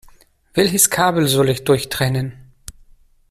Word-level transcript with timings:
Welches 0.55 0.89
Kabel 0.89 1.27
soll 1.27 1.49
ich 1.49 1.63
durchtrennen? 1.63 2.33